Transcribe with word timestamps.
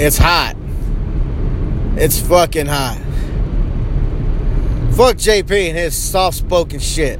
It's 0.00 0.16
hot. 0.16 0.54
It's 1.96 2.20
fucking 2.20 2.66
hot. 2.66 2.98
Fuck 4.92 5.16
JP 5.16 5.70
and 5.70 5.76
his 5.76 5.96
soft 5.96 6.36
spoken 6.36 6.78
shit. 6.78 7.18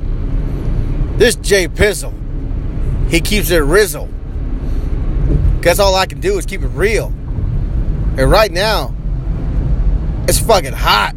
This 1.18 1.34
Jay 1.34 1.66
Pizzle, 1.66 2.14
he 3.10 3.20
keeps 3.20 3.50
it 3.50 3.64
rizzle. 3.64 4.08
That's 5.60 5.80
all 5.80 5.96
I 5.96 6.06
can 6.06 6.20
do 6.20 6.38
is 6.38 6.46
keep 6.46 6.62
it 6.62 6.68
real. 6.68 7.06
And 8.16 8.30
right 8.30 8.52
now, 8.52 8.94
it's 10.28 10.38
fucking 10.38 10.72
hot. 10.72 11.16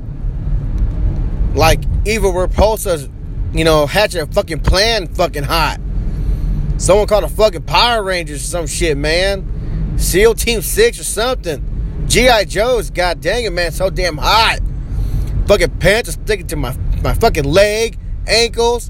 Like 1.53 1.83
Eva 2.07 2.25
Repulsa's, 2.29 3.07
you 3.53 3.65
know, 3.65 3.85
hatching 3.85 4.21
a 4.21 4.25
fucking 4.25 4.61
plan 4.61 5.13
fucking 5.13 5.43
hot. 5.43 5.79
Someone 6.77 7.05
called 7.05 7.23
a 7.23 7.29
fucking 7.29 7.63
Power 7.63 8.01
Rangers 8.01 8.41
or 8.43 8.47
some 8.47 8.65
shit, 8.65 8.97
man. 8.97 9.50
SEAL 10.01 10.33
Team 10.33 10.61
6 10.61 10.99
or 10.99 11.03
something. 11.03 12.05
G.I. 12.07 12.45
Joe's, 12.45 12.89
god 12.89 13.21
dang 13.21 13.45
it, 13.45 13.53
man, 13.53 13.71
so 13.71 13.89
damn 13.89 14.17
hot. 14.17 14.59
Fucking 15.47 15.77
pants 15.77 16.09
are 16.09 16.13
sticking 16.13 16.47
to 16.47 16.55
my, 16.55 16.75
my 17.03 17.13
fucking 17.13 17.45
leg, 17.45 17.97
ankles, 18.27 18.89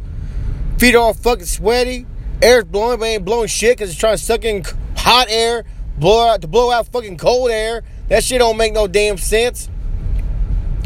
feet 0.77 0.95
are 0.95 0.99
all 0.99 1.13
fucking 1.13 1.45
sweaty. 1.45 2.07
Air's 2.41 2.63
blowing, 2.63 2.97
but 2.97 3.05
ain't 3.05 3.25
blowing 3.25 3.47
shit 3.47 3.77
because 3.77 3.91
it's 3.91 3.99
trying 3.99 4.17
to 4.17 4.23
suck 4.23 4.45
in 4.45 4.63
hot 4.97 5.27
air, 5.29 5.65
blow 5.97 6.29
out 6.29 6.41
to 6.41 6.47
blow 6.47 6.71
out 6.71 6.87
fucking 6.87 7.17
cold 7.17 7.51
air. 7.51 7.83
That 8.07 8.23
shit 8.23 8.39
don't 8.39 8.57
make 8.57 8.73
no 8.73 8.87
damn 8.87 9.17
sense. 9.17 9.69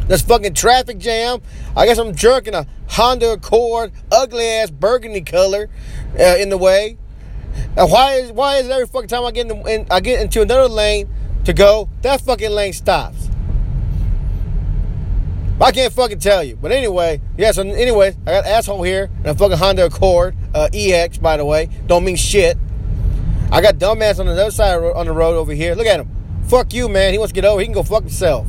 This 0.07 0.21
fucking 0.21 0.53
traffic 0.53 0.97
jam. 0.97 1.41
I 1.77 1.85
guess 1.85 1.97
I'm 1.97 2.13
jerking 2.13 2.55
a 2.55 2.67
Honda 2.89 3.33
Accord, 3.33 3.91
ugly 4.11 4.45
ass 4.45 4.71
burgundy 4.71 5.21
color, 5.21 5.69
uh, 6.19 6.35
in 6.37 6.49
the 6.49 6.57
way. 6.57 6.97
Now 7.75 7.87
why 7.87 8.15
is 8.15 8.31
why 8.31 8.57
is 8.57 8.69
every 8.69 8.87
fucking 8.87 9.09
time 9.09 9.25
I 9.25 9.31
get 9.31 9.49
in, 9.49 9.67
in 9.67 9.87
I 9.91 9.99
get 9.99 10.21
into 10.21 10.41
another 10.41 10.67
lane 10.67 11.09
to 11.45 11.53
go, 11.53 11.89
that 12.01 12.21
fucking 12.21 12.51
lane 12.51 12.73
stops? 12.73 13.29
I 15.59 15.71
can't 15.71 15.93
fucking 15.93 16.19
tell 16.19 16.43
you. 16.43 16.57
But 16.57 16.71
anyway, 16.73 17.21
yeah, 17.37 17.51
so 17.51 17.61
anyway, 17.61 18.15
I 18.27 18.31
got 18.31 18.45
an 18.45 18.51
asshole 18.51 18.83
here 18.83 19.09
and 19.19 19.27
a 19.27 19.35
fucking 19.35 19.57
Honda 19.57 19.85
Accord, 19.85 20.35
uh, 20.53 20.69
EX, 20.73 21.17
by 21.17 21.37
the 21.37 21.45
way. 21.45 21.69
Don't 21.87 22.03
mean 22.03 22.17
shit. 22.17 22.57
I 23.51 23.61
got 23.61 23.75
dumbass 23.75 24.19
on 24.19 24.25
the 24.25 24.33
other 24.33 24.51
side 24.51 24.75
on 24.75 25.05
the 25.05 25.13
road 25.13 25.37
over 25.37 25.53
here. 25.53 25.75
Look 25.75 25.87
at 25.87 25.99
him. 25.99 26.09
Fuck 26.47 26.73
you, 26.73 26.89
man. 26.89 27.13
He 27.13 27.19
wants 27.19 27.31
to 27.31 27.35
get 27.35 27.45
over. 27.45 27.61
He 27.61 27.67
can 27.67 27.73
go 27.73 27.83
fuck 27.83 28.01
himself. 28.03 28.45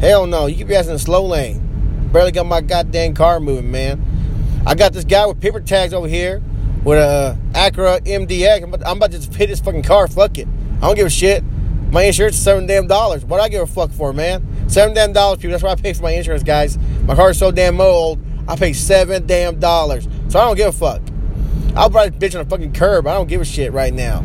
Hell 0.00 0.26
no. 0.26 0.46
You 0.46 0.56
keep 0.56 0.68
your 0.68 0.78
ass 0.78 0.86
in 0.86 0.92
the 0.92 0.98
slow 0.98 1.24
lane. 1.24 2.10
Barely 2.12 2.30
got 2.30 2.44
my 2.44 2.60
goddamn 2.60 3.14
car 3.14 3.40
moving, 3.40 3.70
man. 3.70 4.04
I 4.66 4.74
got 4.74 4.92
this 4.92 5.04
guy 5.04 5.24
with 5.26 5.40
paper 5.40 5.60
tags 5.60 5.94
over 5.94 6.08
here 6.08 6.42
with 6.84 6.98
a 6.98 7.02
uh, 7.02 7.36
Acura 7.52 8.00
MDX. 8.00 8.62
I'm 8.62 8.74
about, 8.74 8.86
I'm 8.86 8.96
about 8.96 9.10
to 9.12 9.18
just 9.18 9.34
hit 9.34 9.48
this 9.48 9.60
fucking 9.60 9.82
car. 9.82 10.08
Fuck 10.08 10.38
it. 10.38 10.48
I 10.78 10.86
don't 10.86 10.96
give 10.96 11.06
a 11.06 11.10
shit. 11.10 11.44
My 11.90 12.02
insurance 12.04 12.36
is 12.36 12.42
seven 12.42 12.66
damn 12.66 12.86
dollars. 12.86 13.24
What 13.24 13.36
do 13.36 13.42
I 13.42 13.48
give 13.48 13.62
a 13.62 13.66
fuck 13.66 13.90
for, 13.90 14.12
man? 14.12 14.68
Seven 14.68 14.94
damn 14.94 15.12
dollars, 15.12 15.38
people. 15.38 15.50
That's 15.50 15.62
what 15.62 15.78
I 15.78 15.80
pay 15.80 15.92
for 15.92 16.02
my 16.02 16.12
insurance, 16.12 16.42
guys. 16.42 16.78
My 17.04 17.14
car 17.14 17.30
is 17.30 17.38
so 17.38 17.50
damn 17.50 17.80
old. 17.80 18.18
I 18.48 18.56
pay 18.56 18.72
seven 18.72 19.26
damn 19.26 19.60
dollars. 19.60 20.08
So 20.28 20.40
I 20.40 20.44
don't 20.44 20.56
give 20.56 20.68
a 20.68 20.72
fuck. 20.72 21.02
I'll 21.76 21.90
ride 21.90 22.18
this 22.18 22.32
bitch 22.32 22.34
on 22.34 22.44
a 22.44 22.48
fucking 22.48 22.72
curb. 22.72 23.06
I 23.06 23.14
don't 23.14 23.28
give 23.28 23.40
a 23.40 23.44
shit 23.44 23.72
right 23.72 23.92
now. 23.92 24.24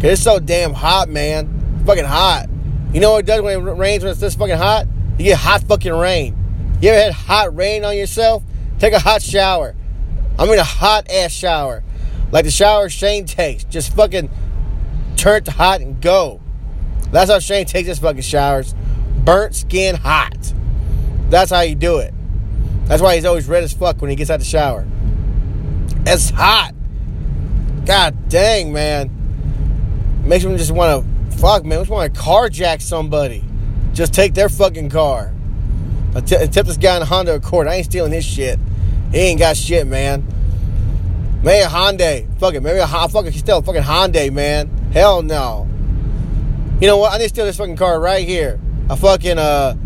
Cause 0.00 0.12
it's 0.12 0.22
so 0.22 0.38
damn 0.38 0.74
hot, 0.74 1.08
man. 1.08 1.76
It's 1.76 1.86
fucking 1.86 2.04
hot. 2.04 2.48
You 2.92 3.00
know 3.00 3.12
what 3.12 3.20
it 3.20 3.26
does 3.26 3.40
when 3.42 3.66
it 3.66 3.72
rains 3.72 4.04
when 4.04 4.10
it's 4.10 4.20
this 4.20 4.34
fucking 4.34 4.56
hot? 4.56 4.86
You 5.18 5.24
get 5.24 5.38
hot 5.38 5.62
fucking 5.62 5.92
rain. 5.92 6.36
You 6.80 6.90
ever 6.90 7.04
had 7.04 7.12
hot 7.12 7.56
rain 7.56 7.84
on 7.84 7.96
yourself? 7.96 8.42
Take 8.78 8.92
a 8.92 8.98
hot 8.98 9.22
shower. 9.22 9.74
I 10.38 10.46
mean 10.46 10.58
a 10.58 10.64
hot 10.64 11.10
ass 11.10 11.32
shower. 11.32 11.82
Like 12.32 12.44
the 12.44 12.50
shower 12.50 12.88
Shane 12.88 13.26
takes. 13.26 13.64
Just 13.64 13.94
fucking 13.94 14.30
turn 15.16 15.36
it 15.38 15.44
to 15.46 15.52
hot 15.52 15.80
and 15.80 16.00
go. 16.00 16.40
That's 17.12 17.30
how 17.30 17.38
Shane 17.38 17.66
takes 17.66 17.88
his 17.88 17.98
fucking 17.98 18.22
showers. 18.22 18.74
Burnt 19.24 19.54
skin 19.54 19.94
hot. 19.94 20.52
That's 21.30 21.50
how 21.50 21.60
you 21.60 21.74
do 21.74 21.98
it. 21.98 22.12
That's 22.86 23.00
why 23.00 23.14
he's 23.14 23.24
always 23.24 23.46
red 23.46 23.62
as 23.64 23.72
fuck 23.72 24.00
when 24.00 24.10
he 24.10 24.16
gets 24.16 24.30
out 24.30 24.40
the 24.40 24.44
shower. 24.44 24.86
It's 26.06 26.30
hot. 26.30 26.72
God 27.86 28.28
dang, 28.28 28.72
man. 28.72 30.22
Makes 30.24 30.44
me 30.44 30.56
just 30.56 30.70
want 30.70 31.04
to 31.04 31.36
fuck, 31.38 31.64
man. 31.64 31.78
Just 31.80 31.90
want 31.90 32.14
to 32.14 32.20
carjack 32.20 32.82
somebody. 32.82 33.44
Just 33.92 34.12
take 34.12 34.34
their 34.34 34.48
fucking 34.48 34.90
car. 34.90 35.32
I 36.14 36.20
t- 36.20 36.36
tip 36.48 36.66
this 36.66 36.76
guy 36.76 36.96
in 36.96 37.02
a 37.02 37.04
Honda 37.04 37.34
Accord. 37.34 37.66
I 37.66 37.76
ain't 37.76 37.86
stealing 37.86 38.12
his 38.12 38.24
shit. 38.24 38.58
He 39.14 39.20
ain't 39.20 39.38
got 39.38 39.56
shit, 39.56 39.86
man. 39.86 40.24
A 41.44 41.46
Hyundai. 41.66 42.26
Fuck 42.40 42.54
it. 42.54 42.62
Maybe 42.62 42.80
a 42.80 42.86
fucking 42.88 43.30
steal 43.30 43.58
a 43.58 43.62
fucking 43.62 43.82
Hyundai, 43.82 44.32
man. 44.32 44.66
Hell 44.92 45.22
no. 45.22 45.68
You 46.80 46.88
know 46.88 46.96
what? 46.98 47.12
I 47.12 47.18
need 47.18 47.24
to 47.24 47.28
steal 47.28 47.44
this 47.44 47.56
fucking 47.56 47.76
car 47.76 48.00
right 48.00 48.26
here. 48.26 48.58
A 48.90 48.96
fucking 48.96 49.38
uh 49.38 49.76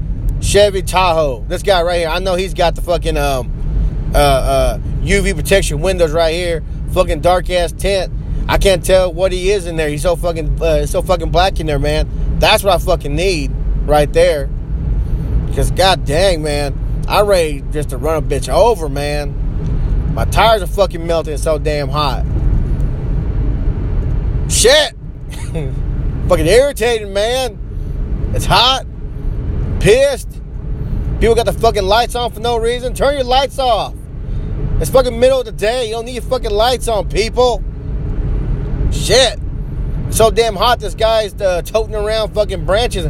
Chevy 0.41 0.81
Tahoe. 0.81 1.45
This 1.47 1.63
guy 1.63 1.83
right 1.83 1.99
here. 1.99 2.09
I 2.09 2.21
know 2.21 2.37
he's 2.37 2.55
got 2.55 2.75
the 2.75 2.81
fucking 2.81 3.19
um 3.19 4.11
uh 4.15 4.19
uh 4.19 4.79
UV 5.03 5.37
protection 5.37 5.83
windows 5.83 6.13
right 6.13 6.33
here. 6.33 6.65
Fucking 6.93 7.21
dark 7.21 7.51
ass 7.51 7.73
tent. 7.73 8.11
I 8.49 8.57
can't 8.57 8.83
tell 8.83 9.13
what 9.13 9.31
he 9.31 9.51
is 9.51 9.67
in 9.67 9.77
there. 9.77 9.91
He's 9.91 10.01
so 10.01 10.17
fucking 10.17 10.63
uh, 10.63 10.87
so 10.87 11.03
fucking 11.03 11.31
black 11.31 11.61
in 11.61 11.67
there, 11.67 11.79
man. 11.79 12.39
That's 12.39 12.65
what 12.65 12.73
I 12.75 12.79
fucking 12.79 13.15
need 13.15 13.53
right 13.85 14.11
there. 14.11 14.47
Because 15.49 15.71
god 15.71 16.07
dang, 16.07 16.43
man, 16.43 16.88
I 17.09 17.23
ready 17.23 17.65
just 17.73 17.89
to 17.89 17.97
run 17.97 18.23
a 18.23 18.27
bitch 18.27 18.53
over, 18.53 18.87
man. 18.87 20.15
My 20.15 20.27
tires 20.27 20.61
are 20.61 20.67
fucking 20.67 21.07
melting. 21.07 21.39
So 21.39 21.59
damn 21.59 21.89
hot. 21.89 22.27
Shit. 24.51 24.95
fucking 26.29 26.47
irritated, 26.47 27.09
man. 27.09 27.59
It's 28.35 28.45
hot. 28.45 28.85
Pissed. 29.81 30.29
People 31.19 31.35
got 31.35 31.47
the 31.47 31.55
fucking 31.55 31.83
lights 31.83 32.15
on 32.15 32.31
for 32.31 32.41
no 32.41 32.59
reason. 32.59 32.93
Turn 32.93 33.15
your 33.15 33.25
lights 33.25 33.59
off. 33.59 33.95
It's 34.79 34.91
fucking 34.91 35.19
middle 35.19 35.41
of 35.41 35.47
the 35.47 35.53
day. 35.53 35.87
You 35.87 35.93
don't 35.93 36.05
need 36.05 36.13
your 36.13 36.23
fucking 36.25 36.51
lights 36.51 36.89
on, 36.89 37.09
people. 37.09 37.65
Shit. 38.93 39.39
so 40.11 40.31
damn 40.31 40.57
hot. 40.57 40.79
This 40.79 40.95
guy's 40.95 41.33
uh, 41.41 41.63
toting 41.63 41.95
around 41.95 42.35
fucking 42.35 42.67
branches. 42.67 43.07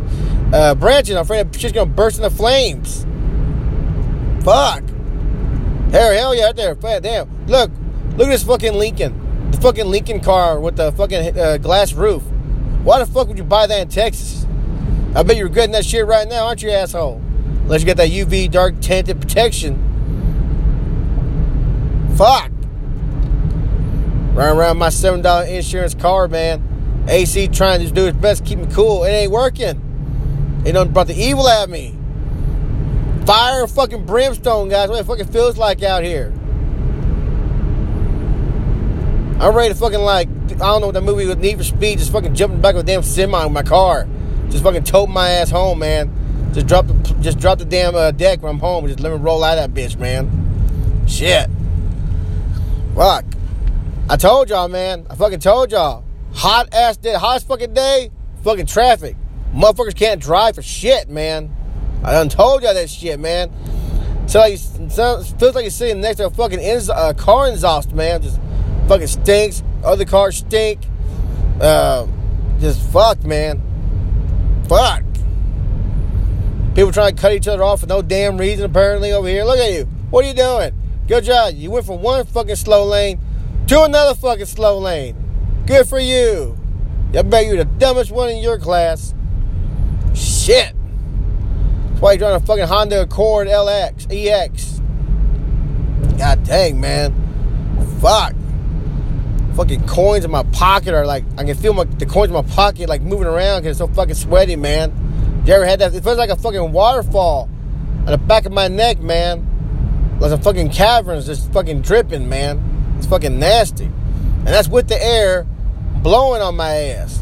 Uh, 0.53 0.77
branches. 0.77 1.17
I'm 1.17 1.23
afraid 1.23 1.53
she's 1.57 1.73
gonna 1.73 1.91
burst 1.91 2.19
into 2.19 2.31
flames. 2.31 3.05
Fuck. 4.49 4.83
Hell, 5.91 6.11
hell 6.11 6.35
yeah, 6.35 6.47
right 6.47 6.57
there. 6.57 6.75
Fat 6.75 7.03
Damn. 7.03 7.29
Look, 7.49 7.71
look 8.17 8.29
at 8.29 8.31
this 8.31 8.45
fucking 8.45 8.73
Lincoln. 8.73 9.51
The 9.51 9.61
fucking 9.61 9.85
Lincoln 9.85 10.21
car 10.21 10.59
with 10.59 10.77
the 10.77 10.91
fucking 10.93 11.39
uh, 11.39 11.59
glass 11.59 11.93
roof. 11.93 12.23
Why 12.83 12.99
the 12.99 13.05
fuck 13.05 13.29
would 13.29 13.37
you 13.37 13.45
buy 13.45 13.67
that 13.67 13.79
in 13.79 13.89
Texas? 13.91 14.47
I 15.15 15.23
bet 15.23 15.37
you're 15.37 15.49
regretting 15.49 15.73
that 15.73 15.85
shit 15.85 16.07
right 16.07 16.27
now, 16.27 16.47
aren't 16.47 16.63
you, 16.63 16.71
asshole? 16.71 17.21
Unless 17.65 17.83
you 17.83 17.87
got 17.89 17.99
that 17.99 18.09
UV 18.09 18.51
dark 18.51 18.81
tinted 18.81 19.21
protection. 19.21 19.77
Fuck. 22.17 22.51
Running 24.33 24.59
around 24.59 24.79
my 24.79 24.89
$7 24.89 25.47
insurance 25.51 25.93
car, 25.93 26.27
man. 26.27 27.05
AC 27.07 27.49
trying 27.49 27.87
to 27.87 27.93
do 27.93 28.07
its 28.07 28.17
best 28.17 28.45
to 28.45 28.49
keep 28.49 28.61
me 28.61 28.67
cool. 28.73 29.05
It 29.05 29.11
ain't 29.11 29.31
working. 29.31 30.63
They 30.63 30.73
done 30.73 30.91
brought 30.91 31.09
the 31.09 31.23
evil 31.23 31.47
at 31.47 31.69
me. 31.69 31.98
Fire 33.29 33.67
fucking 33.67 34.07
brimstone, 34.07 34.71
guys. 34.71 34.89
What 34.89 35.01
it 35.01 35.05
fucking 35.05 35.27
feels 35.27 35.59
like 35.59 35.83
out 35.83 36.03
here. 36.03 36.33
I'm 39.39 39.55
ready 39.55 39.69
to 39.69 39.79
fucking 39.79 40.01
like, 40.01 40.31
I 40.31 40.55
don't 40.55 40.81
know 40.81 40.87
what 40.87 40.95
that 40.95 41.03
movie 41.03 41.27
with 41.27 41.39
Need 41.39 41.59
for 41.59 41.65
Speed, 41.65 41.99
just 41.99 42.11
fucking 42.11 42.35
jumping 42.35 42.63
back 42.63 42.75
with 42.75 42.85
a 42.85 42.87
damn 42.87 43.03
semi 43.03 43.45
in 43.45 43.53
my 43.53 43.63
car. 43.63 44.09
Just 44.49 44.65
fucking 44.65 44.85
tote 44.85 45.11
my 45.11 45.29
ass 45.29 45.51
home, 45.51 45.81
man. 45.81 46.11
Just 46.55 46.69
drop 46.69 46.87
the 46.87 46.95
just 47.21 47.39
drop 47.39 47.59
the 47.59 47.67
damn 47.67 47.95
uh, 47.95 48.13
deck 48.13 48.43
when 48.43 48.53
I'm 48.53 48.61
home. 48.61 48.87
Just 48.87 49.01
let 49.01 49.13
me 49.13 49.19
roll 49.19 49.45
out 49.45 49.57
that 49.57 49.75
bitch, 49.75 49.99
man. 49.99 51.05
Shit. 51.07 51.51
Fuck. 52.95 53.27
I 54.09 54.17
told 54.17 54.49
y'all, 54.49 54.69
man. 54.69 55.07
I 55.11 55.17
fucking 55.17 55.41
told 55.41 55.71
y'all. 55.71 56.03
Hot 56.33 56.73
ass 56.73 56.97
day, 56.97 57.13
hottest 57.13 57.47
fucking 57.47 57.75
day. 57.75 58.11
Fucking 58.43 58.65
traffic. 58.65 59.17
Motherfuckers 59.53 59.95
can't 59.95 60.19
drive 60.19 60.55
for 60.55 60.63
shit, 60.63 61.11
man. 61.11 61.55
I 62.03 62.13
done 62.13 62.29
told 62.29 62.63
y'all 62.63 62.75
that 62.75 62.89
shit, 62.89 63.19
man. 63.19 63.51
So 64.27 64.41
like, 64.41 64.59
so, 64.59 65.23
feels 65.23 65.55
like 65.55 65.65
you're 65.65 65.71
sitting 65.71 66.01
next 66.01 66.19
to 66.19 66.27
a 66.27 66.31
fucking 66.31 66.61
uh, 66.91 67.15
car 67.15 67.49
exhaust, 67.49 67.93
man. 67.93 68.23
Just 68.23 68.39
fucking 68.87 69.07
stinks. 69.07 69.63
Other 69.83 70.05
cars 70.05 70.39
stink. 70.39 70.81
Uh, 71.61 72.07
just 72.61 72.81
fuck, 72.91 73.25
man. 73.25 73.63
Fuck. 74.69 75.03
People 76.75 76.93
trying 76.93 77.17
to 77.17 77.21
cut 77.21 77.33
each 77.33 77.49
other 77.49 77.63
off 77.63 77.81
for 77.81 77.87
no 77.87 78.03
damn 78.03 78.39
reason, 78.39 78.65
apparently, 78.65 79.13
over 79.13 79.27
here. 79.27 79.45
Look 79.45 79.59
at 79.59 79.73
you. 79.73 79.85
What 80.11 80.25
are 80.25 80.29
you 80.29 80.35
doing? 80.35 80.73
Good 81.09 81.25
job. 81.25 81.55
You 81.55 81.71
went 81.71 81.87
from 81.87 82.03
one 82.03 82.25
fucking 82.27 82.57
slow 82.57 82.85
lane 82.85 83.19
to 83.67 83.83
another 83.83 84.15
fucking 84.15 84.47
slow 84.47 84.79
lane. 84.79 85.17
Good 85.67 85.89
for 85.89 85.99
you. 85.99 86.57
I 87.15 87.23
bet 87.23 87.47
you're 87.47 87.57
the 87.57 87.65
dumbest 87.65 88.11
one 88.11 88.29
in 88.29 88.43
your 88.43 88.59
class. 88.59 89.15
Shit. 90.15 90.75
That's 91.99 92.05
why 92.05 92.13
you're 92.13 92.19
driving 92.19 92.43
a 92.45 92.47
fucking 92.47 92.69
Honda 92.69 93.03
Accord 93.03 93.49
LX, 93.49 94.07
EX. 94.13 94.81
God 96.17 96.45
dang, 96.45 96.81
man. 96.81 97.13
Fuck. 98.01 98.37
fucking 99.57 99.85
coins 99.89 100.25
in 100.25 100.31
my 100.31 100.45
pocket 100.45 100.95
are 100.95 101.05
like 101.05 101.25
I 101.37 101.43
can 101.43 101.57
feel 101.57 101.75
my 101.75 101.83
the 101.83 102.07
coins 102.07 102.29
in 102.29 102.35
my 102.35 102.43
pocket 102.43 102.89
like 102.89 103.03
moving 103.03 103.27
around 103.27 103.63
because 103.63 103.71
it's 103.71 103.79
so 103.79 103.93
fucking 103.93 104.15
sweaty, 104.15 104.55
man. 104.55 105.43
You 105.45 105.55
ever 105.55 105.67
had 105.67 105.81
that? 105.81 105.93
It 105.93 106.05
feels 106.05 106.19
like 106.19 106.31
a 106.31 106.37
fucking 106.37 106.71
waterfall 106.71 107.49
on 107.83 108.07
the 108.07 108.17
back 108.17 108.47
of 108.47 108.53
my 108.53 108.69
neck, 108.69 109.01
man. 109.01 110.19
Like 110.21 110.31
some 110.31 110.41
fucking 110.41 110.71
caverns 110.71 111.27
just 111.27 111.53
fucking 111.53 111.83
dripping, 111.83 112.29
man. 112.29 112.95
It's 112.99 113.09
fucking 113.09 113.41
nasty, 113.41 113.87
and 113.87 114.47
that's 114.47 114.69
with 114.69 114.87
the 114.87 115.05
air 115.05 115.49
blowing 116.01 116.43
on 116.43 116.55
my 116.55 116.77
ass. 116.77 117.18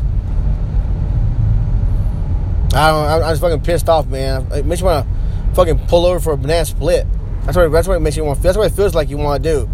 I 2.77 2.91
don't. 2.91 3.23
I'm 3.23 3.33
just 3.33 3.41
fucking 3.41 3.63
pissed 3.63 3.89
off, 3.89 4.07
man. 4.07 4.47
It 4.53 4.67
makes 4.67 4.81
you 4.81 4.87
want 4.87 5.07
to 5.07 5.55
fucking 5.55 5.79
pull 5.87 6.05
over 6.05 6.21
for 6.21 6.35
a 6.35 6.37
banana 6.37 6.67
split. 6.67 7.07
That's 7.45 7.57
what. 7.57 7.73
That's 7.73 7.89
what 7.89 7.95
it 7.95 8.01
makes 8.01 8.17
you 8.17 8.25
want. 8.25 8.43
That's 8.43 8.59
what 8.59 8.71
it 8.71 8.77
feels 8.77 8.95
like 8.95 9.09
you 9.09 9.17
want 9.17 9.43
to 9.43 9.51
do. 9.51 9.71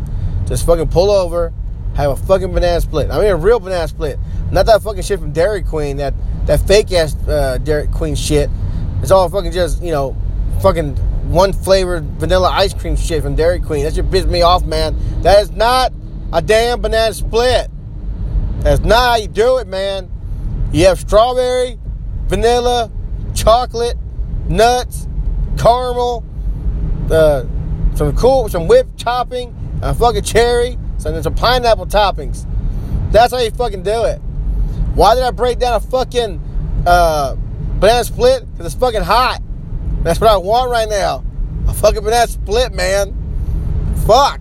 Just 0.46 0.64
fucking 0.66 0.88
pull 0.88 1.10
over, 1.10 1.52
have 1.94 2.12
a 2.12 2.16
fucking 2.16 2.52
banana 2.52 2.80
split. 2.80 3.10
I 3.10 3.18
mean, 3.18 3.28
a 3.28 3.36
real 3.36 3.58
banana 3.58 3.88
split, 3.88 4.18
not 4.52 4.66
that 4.66 4.82
fucking 4.82 5.02
shit 5.02 5.18
from 5.18 5.32
Dairy 5.32 5.62
Queen. 5.62 5.96
That 5.96 6.14
that 6.46 6.60
fake 6.66 6.92
ass 6.92 7.16
uh, 7.26 7.58
Dairy 7.58 7.88
Queen 7.88 8.14
shit. 8.14 8.48
It's 9.02 9.10
all 9.10 9.28
fucking 9.28 9.50
just 9.50 9.82
you 9.82 9.90
know, 9.90 10.16
fucking 10.60 10.94
one 11.28 11.52
flavored 11.52 12.04
vanilla 12.20 12.50
ice 12.50 12.72
cream 12.72 12.94
shit 12.94 13.22
from 13.22 13.34
Dairy 13.34 13.58
Queen. 13.58 13.84
That 13.84 13.94
shit 13.94 14.08
pisses 14.10 14.28
me 14.28 14.42
off, 14.42 14.64
man. 14.64 14.96
That 15.22 15.42
is 15.42 15.50
not 15.50 15.92
a 16.32 16.40
damn 16.40 16.80
banana 16.80 17.14
split. 17.14 17.68
That's 18.60 18.80
not 18.82 19.10
how 19.10 19.16
you 19.16 19.28
do 19.28 19.58
it, 19.58 19.66
man. 19.66 20.08
You 20.72 20.86
have 20.86 21.00
strawberry, 21.00 21.78
vanilla, 22.32 22.90
chocolate, 23.34 23.98
nuts, 24.48 25.06
caramel, 25.58 26.24
uh, 27.10 27.44
some 27.94 28.16
cool, 28.16 28.48
some 28.48 28.66
whipped 28.66 28.98
topping, 28.98 29.54
a 29.82 29.94
fucking 29.94 30.22
cherry, 30.22 30.78
some, 30.96 31.22
some 31.22 31.34
pineapple 31.34 31.84
toppings. 31.84 32.46
That's 33.12 33.34
how 33.34 33.38
you 33.38 33.50
fucking 33.50 33.82
do 33.82 34.04
it. 34.04 34.16
Why 34.94 35.14
did 35.14 35.24
I 35.24 35.30
break 35.30 35.58
down 35.58 35.74
a 35.74 35.80
fucking 35.80 36.40
uh, 36.86 37.36
banana 37.78 38.02
split? 38.02 38.50
Because 38.50 38.72
it's 38.72 38.80
fucking 38.80 39.02
hot. 39.02 39.42
That's 40.02 40.18
what 40.18 40.30
I 40.30 40.38
want 40.38 40.70
right 40.70 40.88
now. 40.88 41.22
A 41.68 41.74
fucking 41.74 42.02
banana 42.02 42.28
split, 42.28 42.72
man. 42.72 43.14
Fuck. 44.06 44.40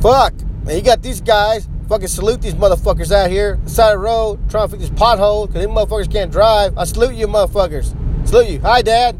Fuck. 0.00 0.32
And 0.66 0.70
you 0.70 0.80
got 0.80 1.02
these 1.02 1.20
guys 1.20 1.68
fucking 1.92 2.08
salute 2.08 2.40
these 2.40 2.54
motherfuckers 2.54 3.12
out 3.12 3.30
here, 3.30 3.60
side 3.66 3.88
of 3.88 3.92
the 3.92 3.98
road, 3.98 4.38
trying 4.48 4.66
to 4.66 4.74
fix 4.74 4.88
this 4.88 4.98
pothole 4.98 5.46
because 5.46 5.66
these 5.66 5.74
motherfuckers 5.74 6.10
can't 6.10 6.32
drive. 6.32 6.72
I 6.78 6.84
salute 6.84 7.14
you, 7.14 7.26
motherfuckers. 7.26 7.94
Salute 8.26 8.48
you. 8.48 8.60
Hi, 8.60 8.80
Dad. 8.80 9.18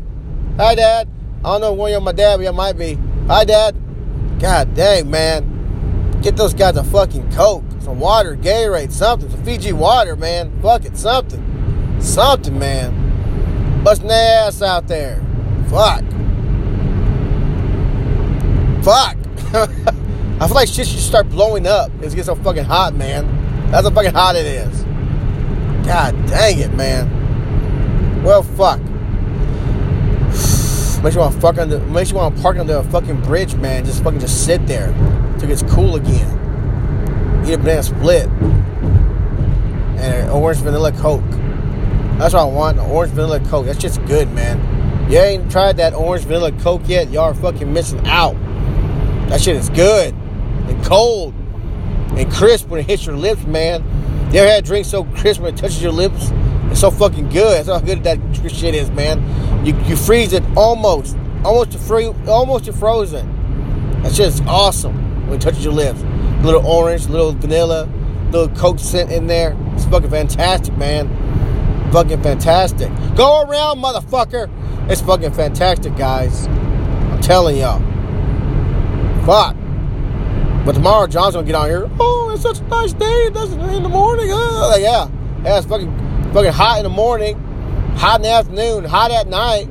Hi, 0.56 0.74
Dad. 0.74 1.06
I 1.44 1.58
don't 1.58 1.60
know 1.60 1.84
if 1.84 1.90
you're 1.90 2.00
my 2.00 2.12
dad, 2.12 2.38
but 2.38 2.44
you 2.44 2.52
might 2.54 2.78
be. 2.78 2.96
Hi, 3.26 3.44
Dad. 3.44 3.76
God 4.40 4.74
dang, 4.74 5.10
man. 5.10 6.20
Get 6.22 6.38
those 6.38 6.54
guys 6.54 6.78
a 6.78 6.84
fucking 6.84 7.30
Coke, 7.32 7.62
some 7.80 8.00
water, 8.00 8.36
Gatorade, 8.36 8.90
something, 8.90 9.28
some 9.28 9.44
Fiji 9.44 9.74
water, 9.74 10.16
man. 10.16 10.58
Fuck 10.62 10.86
it, 10.86 10.96
something. 10.96 12.00
Something, 12.00 12.58
man. 12.58 13.84
Busting 13.84 14.08
their 14.08 14.46
ass 14.46 14.62
out 14.62 14.88
there. 14.88 15.22
Fuck. 15.68 16.04
Fuck. 18.82 19.92
I 20.42 20.48
feel 20.48 20.56
like 20.56 20.66
shit 20.66 20.88
should 20.88 20.98
start 20.98 21.28
blowing 21.28 21.68
up. 21.68 21.92
It's 22.00 22.16
getting 22.16 22.24
so 22.24 22.34
fucking 22.34 22.64
hot, 22.64 22.96
man. 22.96 23.70
That's 23.70 23.86
how 23.86 23.94
fucking 23.94 24.12
hot 24.12 24.34
it 24.34 24.44
is. 24.44 24.82
God 25.86 26.16
dang 26.26 26.58
it, 26.58 26.74
man. 26.74 28.24
Well, 28.24 28.42
fuck. 28.42 28.80
Makes 31.04 31.14
you 31.14 31.20
want 31.20 31.34
to 31.34 31.40
fuck 31.40 31.58
under. 31.58 31.78
Makes 31.86 32.10
you 32.10 32.16
want 32.16 32.34
to 32.34 32.42
park 32.42 32.56
under 32.56 32.78
a 32.78 32.82
fucking 32.82 33.20
bridge, 33.20 33.54
man. 33.54 33.84
Just 33.84 34.02
fucking 34.02 34.18
just 34.18 34.44
sit 34.44 34.66
there 34.66 34.88
till 35.38 35.48
it's 35.48 35.62
cool 35.62 35.94
again. 35.94 37.44
Eat 37.46 37.52
a 37.52 37.58
banana 37.58 37.84
split 37.84 38.26
and 38.26 40.24
an 40.24 40.30
orange 40.30 40.58
vanilla 40.58 40.90
coke. 40.90 41.22
That's 42.18 42.34
what 42.34 42.40
I 42.40 42.44
want. 42.46 42.80
An 42.80 42.90
orange 42.90 43.12
vanilla 43.12 43.38
coke. 43.48 43.66
That's 43.66 43.78
just 43.78 44.04
good, 44.06 44.28
man. 44.32 44.58
You 45.08 45.18
ain't 45.18 45.52
tried 45.52 45.76
that 45.76 45.94
orange 45.94 46.24
vanilla 46.24 46.50
coke 46.50 46.82
yet? 46.86 47.12
Y'all 47.12 47.26
are 47.26 47.34
fucking 47.34 47.72
missing 47.72 48.04
out. 48.08 48.34
That 49.28 49.40
shit 49.40 49.54
is 49.54 49.70
good 49.70 50.16
and 50.68 50.84
cold 50.84 51.34
and 52.16 52.30
crisp 52.32 52.68
when 52.68 52.80
it 52.80 52.86
hits 52.86 53.06
your 53.06 53.16
lips, 53.16 53.44
man. 53.44 53.82
You 54.32 54.40
ever 54.40 54.48
had 54.48 54.64
a 54.64 54.66
drink 54.66 54.86
so 54.86 55.04
crisp 55.04 55.40
when 55.40 55.54
it 55.54 55.56
touches 55.58 55.82
your 55.82 55.92
lips? 55.92 56.30
It's 56.70 56.80
so 56.80 56.90
fucking 56.90 57.28
good. 57.28 57.58
That's 57.58 57.68
how 57.68 57.80
good 57.80 58.04
that 58.04 58.18
shit 58.50 58.74
is, 58.74 58.90
man. 58.90 59.66
You, 59.66 59.76
you 59.84 59.96
freeze 59.96 60.32
it 60.32 60.42
almost, 60.56 61.16
almost 61.44 61.72
to 61.72 61.78
free, 61.78 62.06
almost 62.26 62.64
to 62.64 62.72
frozen. 62.72 64.02
That 64.02 64.14
shit's 64.14 64.40
awesome 64.42 65.26
when 65.26 65.38
it 65.38 65.42
touches 65.42 65.64
your 65.64 65.74
lips. 65.74 66.00
A 66.00 66.42
little 66.42 66.66
orange, 66.66 67.08
little 67.08 67.32
vanilla, 67.32 67.88
little 68.30 68.48
coke 68.56 68.78
scent 68.78 69.12
in 69.12 69.26
there. 69.26 69.56
It's 69.74 69.84
fucking 69.84 70.10
fantastic, 70.10 70.76
man. 70.76 71.08
Fucking 71.92 72.22
fantastic. 72.22 72.90
Go 73.14 73.42
around, 73.42 73.82
motherfucker. 73.82 74.50
It's 74.90 75.02
fucking 75.02 75.32
fantastic, 75.32 75.94
guys. 75.96 76.46
I'm 76.46 77.20
telling 77.20 77.58
y'all. 77.58 77.80
Fuck. 79.26 79.56
But 80.64 80.72
tomorrow, 80.72 81.06
John's 81.06 81.34
gonna 81.34 81.46
get 81.46 81.56
on 81.56 81.68
here. 81.68 81.90
Oh, 81.98 82.30
it's 82.32 82.42
such 82.42 82.60
a 82.60 82.64
nice 82.64 82.92
day. 82.92 83.06
It's 83.06 83.52
in 83.52 83.82
the 83.82 83.88
morning. 83.88 84.30
Uh, 84.30 84.68
like, 84.68 84.82
yeah, 84.82 85.08
yeah, 85.44 85.58
it's 85.58 85.66
fucking, 85.66 85.90
fucking 86.32 86.52
hot 86.52 86.78
in 86.78 86.84
the 86.84 86.88
morning, 86.88 87.36
hot 87.96 88.20
in 88.20 88.22
the 88.22 88.30
afternoon, 88.30 88.84
hot 88.84 89.10
at 89.10 89.26
night. 89.26 89.68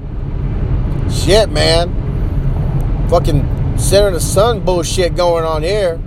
Shit, 1.12 1.50
man. 1.50 3.08
Fucking 3.10 3.78
center 3.78 4.08
of 4.08 4.14
the 4.14 4.20
sun 4.20 4.60
bullshit 4.66 5.16
going 5.16 5.46
on 5.46 5.64
here. 5.64 6.00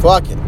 Fuck 0.00 0.30
it. 0.30 0.38